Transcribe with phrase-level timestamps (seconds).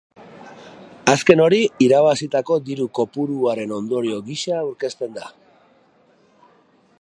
[1.11, 5.29] Azken hori irabazitako diru-kopuruaren ondorio gisa aurkezten da.